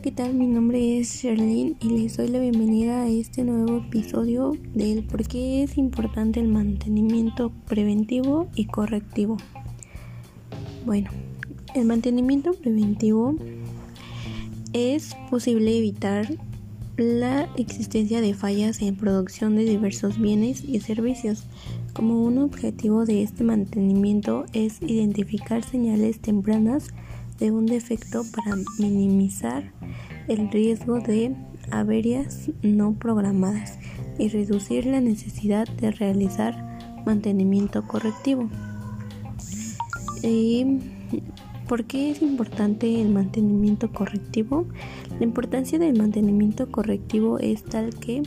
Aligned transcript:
¿qué 0.00 0.12
tal? 0.12 0.32
Mi 0.32 0.46
nombre 0.46 1.00
es 1.00 1.12
Sherlyn 1.12 1.76
y 1.80 1.88
les 1.88 2.16
doy 2.16 2.28
la 2.28 2.38
bienvenida 2.38 3.02
a 3.02 3.08
este 3.08 3.42
nuevo 3.42 3.78
episodio 3.78 4.56
del 4.74 5.02
por 5.02 5.26
qué 5.26 5.64
es 5.64 5.76
importante 5.76 6.38
el 6.38 6.46
mantenimiento 6.46 7.52
preventivo 7.66 8.48
y 8.54 8.66
correctivo. 8.66 9.38
Bueno, 10.86 11.10
el 11.74 11.84
mantenimiento 11.84 12.54
preventivo 12.54 13.34
es 14.72 15.16
posible 15.30 15.76
evitar 15.76 16.28
la 16.96 17.48
existencia 17.56 18.20
de 18.20 18.34
fallas 18.34 18.80
en 18.82 18.94
producción 18.94 19.56
de 19.56 19.64
diversos 19.64 20.18
bienes 20.18 20.62
y 20.64 20.78
servicios. 20.78 21.44
Como 21.92 22.22
un 22.22 22.38
objetivo 22.38 23.04
de 23.04 23.24
este 23.24 23.42
mantenimiento 23.42 24.46
es 24.52 24.80
identificar 24.80 25.64
señales 25.64 26.20
tempranas 26.20 26.88
de 27.42 27.50
un 27.50 27.66
defecto 27.66 28.22
para 28.36 28.56
minimizar 28.78 29.72
el 30.28 30.48
riesgo 30.52 31.00
de 31.00 31.34
averias 31.72 32.52
no 32.62 32.92
programadas 32.92 33.80
y 34.16 34.28
reducir 34.28 34.86
la 34.86 35.00
necesidad 35.00 35.66
de 35.66 35.90
realizar 35.90 36.78
mantenimiento 37.04 37.84
correctivo. 37.88 38.48
¿Por 41.66 41.84
qué 41.84 42.12
es 42.12 42.22
importante 42.22 43.02
el 43.02 43.08
mantenimiento 43.08 43.92
correctivo? 43.92 44.66
La 45.18 45.24
importancia 45.24 45.80
del 45.80 45.98
mantenimiento 45.98 46.70
correctivo 46.70 47.40
es 47.40 47.64
tal 47.64 47.92
que 47.96 48.22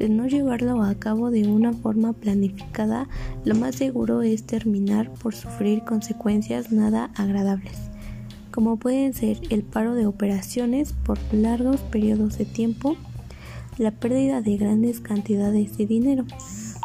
de 0.00 0.08
no 0.08 0.26
llevarlo 0.26 0.82
a 0.82 0.96
cabo 0.96 1.30
de 1.30 1.46
una 1.46 1.72
forma 1.72 2.12
planificada, 2.14 3.08
lo 3.44 3.54
más 3.54 3.76
seguro 3.76 4.22
es 4.22 4.42
terminar 4.42 5.12
por 5.22 5.36
sufrir 5.36 5.84
consecuencias 5.84 6.72
nada 6.72 7.12
agradables 7.14 7.93
como 8.54 8.76
pueden 8.76 9.14
ser 9.14 9.40
el 9.50 9.64
paro 9.64 9.94
de 9.94 10.06
operaciones 10.06 10.92
por 10.92 11.18
largos 11.32 11.80
periodos 11.80 12.38
de 12.38 12.44
tiempo, 12.44 12.96
la 13.78 13.90
pérdida 13.90 14.42
de 14.42 14.56
grandes 14.56 15.00
cantidades 15.00 15.76
de 15.76 15.86
dinero. 15.86 16.24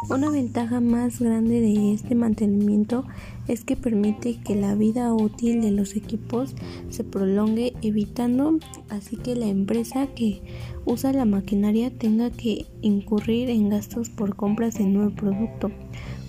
Una 0.08 0.30
ventaja 0.30 0.80
más 0.80 1.20
grande 1.20 1.60
de 1.60 1.92
este 1.92 2.16
mantenimiento 2.16 3.04
es 3.46 3.62
que 3.62 3.76
permite 3.76 4.40
que 4.40 4.56
la 4.56 4.74
vida 4.74 5.14
útil 5.14 5.60
de 5.60 5.70
los 5.70 5.94
equipos 5.94 6.56
se 6.88 7.04
prolongue, 7.04 7.74
evitando 7.82 8.58
así 8.88 9.16
que 9.16 9.36
la 9.36 9.46
empresa 9.46 10.08
que 10.08 10.42
usa 10.86 11.12
la 11.12 11.24
maquinaria 11.24 11.96
tenga 11.96 12.30
que 12.30 12.66
incurrir 12.82 13.48
en 13.48 13.68
gastos 13.68 14.10
por 14.10 14.34
compras 14.34 14.74
de 14.74 14.86
nuevo 14.86 15.14
producto, 15.14 15.70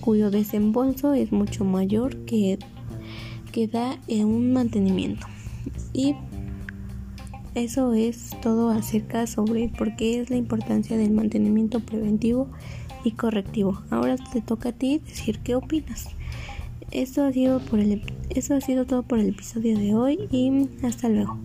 cuyo 0.01 0.29
desembolso 0.29 1.15
es 1.15 1.31
mucho 1.31 1.65
mayor 1.65 2.25
que 2.25 2.59
que 3.51 3.67
da 3.67 3.99
en 4.07 4.25
un 4.25 4.53
mantenimiento. 4.53 5.27
Y 5.93 6.15
eso 7.53 7.93
es 7.93 8.31
todo 8.41 8.69
acerca 8.69 9.27
sobre 9.27 9.69
por 9.69 9.95
qué 9.95 10.21
es 10.21 10.29
la 10.29 10.37
importancia 10.37 10.97
del 10.97 11.11
mantenimiento 11.11 11.81
preventivo 11.81 12.49
y 13.03 13.11
correctivo. 13.11 13.81
Ahora 13.89 14.15
te 14.31 14.41
toca 14.41 14.69
a 14.69 14.73
ti 14.73 14.99
decir 14.99 15.39
qué 15.39 15.55
opinas. 15.55 16.09
Esto 16.91 17.23
ha 17.23 17.31
sido, 17.31 17.61
esto 18.29 18.55
ha 18.55 18.61
sido 18.61 18.85
todo 18.85 19.03
por 19.03 19.19
el 19.19 19.29
episodio 19.29 19.77
de 19.77 19.95
hoy 19.95 20.27
y 20.31 20.69
hasta 20.85 21.09
luego. 21.09 21.37